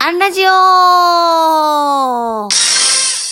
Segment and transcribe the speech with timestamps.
[0.00, 0.48] アンラジオ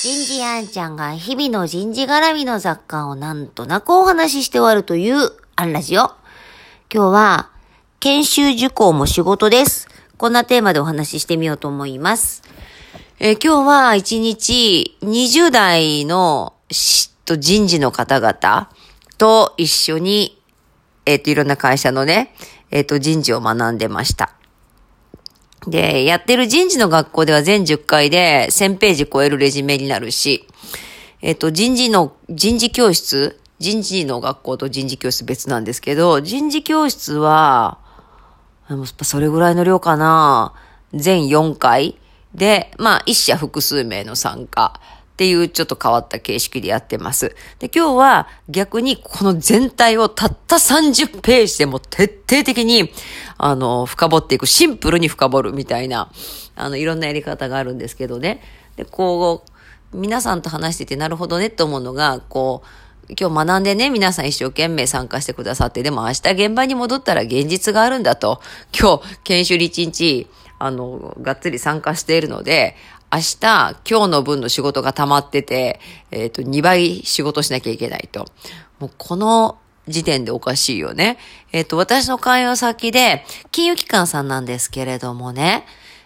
[0.03, 6.11] 人事アンちゃんが日々の人事絡みの雑貨をなんとなくお話しして終わるというアンラジオ。
[6.93, 7.51] 今日は、
[8.01, 9.87] 研修受講も仕事です。
[10.19, 12.43] こんなテーマでお話ししてみようと思います。
[13.21, 16.55] えー今日は一日20代の
[17.25, 18.71] と人事の方々
[19.19, 20.43] と一緒に、
[21.07, 22.35] えっ、と、いろんな会社のね、
[22.73, 24.37] えっ、と、人事を学んでました。
[25.67, 30.47] で、やってる人事の学校では全10回で1000ページ超えるレジュメになるし、
[31.23, 37.79] えっと、人事の、人事教室、人事の学校と人事教室別なんですけど、人事教室は、
[39.03, 40.53] それぐらいの量かな。
[40.95, 41.99] 全4回
[42.35, 44.81] で、まあ、一社複数名の参加
[45.17, 47.35] っていうちょっと変わった形式でやってます。
[47.59, 52.93] で、今日は逆にこの全体をたった30ページでも徹底的に、
[53.39, 56.13] あの、深掘っていく、シンプルに深掘るみたいな、
[56.55, 58.43] あの、いろんなやり方があるんですけどね。
[58.77, 59.43] で、こ
[59.95, 68.43] う、皆さんと話しててなるほどねって思うのが、こう、今日学んでね、皆さん一生懸命参加してくださって、でも明日現場に戻ったら現実があるんだと。
[68.79, 72.77] 今日、研修一日、あの、がっつり参加しているので、
[73.17, 78.27] 明日、今日の分の仕事が溜まってて、えっ、と、2倍仕事しなきゃいけないと。
[78.79, 79.57] もう、この
[79.89, 81.17] 時点でおかしいよね。
[81.51, 85.65] えっ、と、私の会話先で、金融機関さんなんですけれどもね、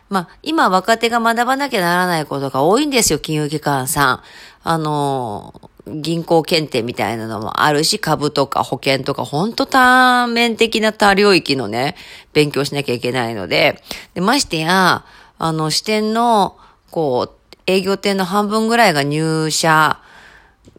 [0.08, 4.22] まあ、今若手が学ばなきゃならないことが多いんですよ、金融機関さん。
[4.62, 11.96] あの、銀行検定みたいなのもあるし、株とか保険とか、ほんと多面的な多領域のね、
[12.32, 13.82] 勉強しなきゃいけないので、
[14.14, 15.04] でましてや、
[15.38, 16.56] あの、支店の、
[16.90, 20.00] こう、営業店の半分ぐらいが入社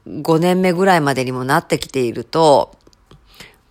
[0.07, 2.75] 5年目ぐらいまでにもなってきていると、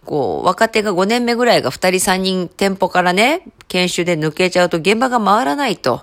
[0.04, 6.02] こう、若手が5年目ぐらいが2人3人店舗からね、研修で抜けちゃうと現場が回らないと。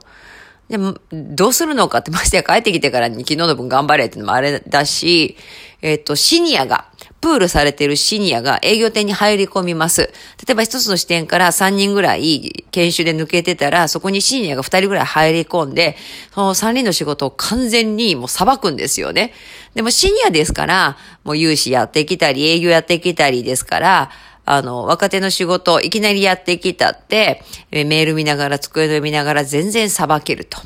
[0.70, 5.38] でも、どうするのかってましてや帰ってきてからに昨日の分頑張れってのもあれだし、
[5.82, 10.14] えっ、と、シニアが、プールされてるシニアが営業店に入り込みます。
[10.48, 15.98] 例えば一つの視点から3人ぐらい研修で抜けてたら、そこにシニアが2人ぐらい入り込んで、
[16.34, 19.34] その3人の仕事を完全にもう裁くんですよね。
[19.74, 24.12] でもシニアですから、もう融資やってきたり、営業やってきたりですから、
[24.46, 30.58] あの、若手の仕事を、いきなりやってきたって、メール見ながら、机の見ながら全然裁けると。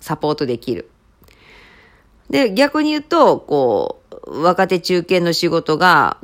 [0.00, 0.90] サポートできる。
[2.28, 3.99] で、逆に言うと、こう、
[4.30, 6.18] 若手中堅の仕事が、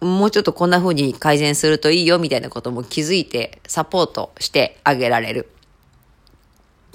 [0.00, 5.50] もうちょっとこんな風に改善するといいよ、みたいなことも気づいて、サポートしてあげられる。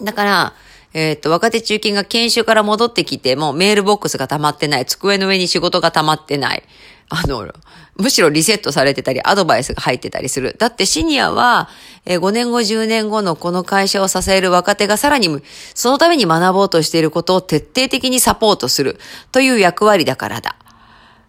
[0.01, 0.53] だから、
[0.93, 6.63] えっ、と、若手中堅が研修から戻ってきても、メールボックスが溜まってない、机の上に仕事が溜まってない。
[7.09, 7.51] あの、
[7.97, 10.55] むしろリセットされてたり、アドバイスが入ってたりする。
[10.57, 11.69] だってシニアは、
[12.05, 15.29] えー5年後、10年後のこの会社を支える若手がさらに、
[15.73, 18.99] そのために学ぼうとしていることを徹底的にサポートする
[19.31, 20.55] という役割だからだ。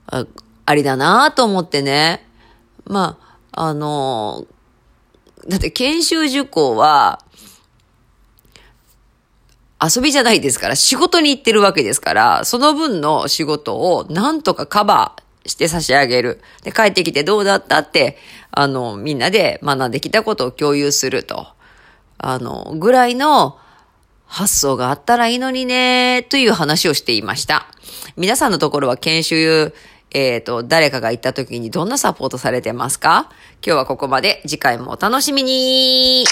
[0.06, 0.26] あ
[0.66, 2.26] ありだなと思ってね。
[2.86, 3.18] ま
[3.52, 4.46] あ、あの
[5.48, 7.20] だって研修受講は、
[9.80, 16.40] 遊びじゃないですから、仕事に行ってるわけですから、その分の仕事をなんとかカバーして差し上げる。
[16.62, 18.18] で、帰ってきてどうだったって、
[18.50, 21.46] あの、みんなで学んできたことを共有すると。
[22.18, 23.58] あの、ぐらいの
[24.26, 27.66] 発想があったらいいのにね、という話をしていました。
[28.16, 29.74] 皆さんのところは研修、
[30.12, 33.30] えっ、と、誰かが行った時にどんなサポートされてますか？
[33.66, 34.42] 今日はここまで。
[34.46, 36.24] 次回もお楽しみに